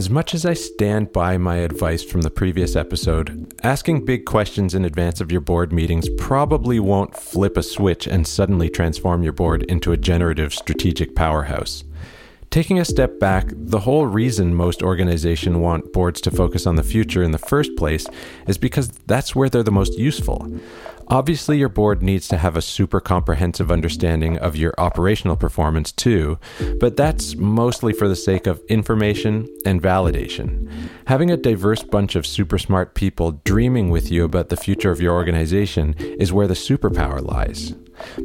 [0.00, 4.74] As much as I stand by my advice from the previous episode, asking big questions
[4.74, 9.34] in advance of your board meetings probably won't flip a switch and suddenly transform your
[9.34, 11.84] board into a generative strategic powerhouse.
[12.48, 16.82] Taking a step back, the whole reason most organizations want boards to focus on the
[16.82, 18.06] future in the first place
[18.48, 20.50] is because that's where they're the most useful.
[21.10, 26.38] Obviously, your board needs to have a super comprehensive understanding of your operational performance too,
[26.78, 30.70] but that's mostly for the sake of information and validation.
[31.08, 35.00] Having a diverse bunch of super smart people dreaming with you about the future of
[35.00, 37.74] your organization is where the superpower lies.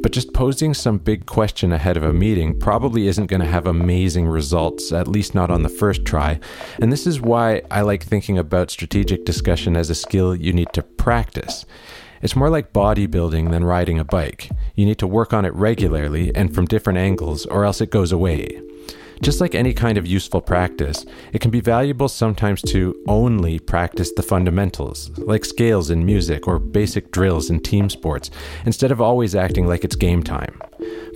[0.03, 3.65] But just posing some big question ahead of a meeting probably isn't going to have
[3.65, 6.39] amazing results, at least not on the first try.
[6.79, 10.71] And this is why I like thinking about strategic discussion as a skill you need
[10.73, 11.65] to practice.
[12.25, 14.49] It's more like bodybuilding than riding a bike.
[14.73, 18.11] You need to work on it regularly and from different angles, or else it goes
[18.11, 18.59] away.
[19.21, 24.11] Just like any kind of useful practice, it can be valuable sometimes to only practice
[24.15, 28.29] the fundamentals, like scales in music or basic drills in team sports,
[28.65, 30.59] instead of always acting like it's game time.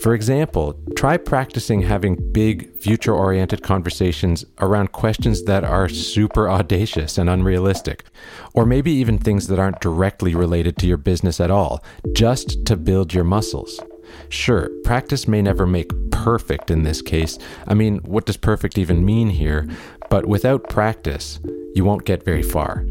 [0.02, 7.18] For example, try practicing having big, future oriented conversations around questions that are super audacious
[7.18, 8.06] and unrealistic,
[8.54, 12.78] or maybe even things that aren't directly related to your business at all, just to
[12.78, 13.80] build your muscles.
[14.30, 15.92] Sure, practice may never make
[16.24, 17.38] perfect in this case.
[17.68, 19.68] I mean, what does perfect even mean here?
[20.10, 21.40] But without practice,
[21.76, 22.86] you won't get very far.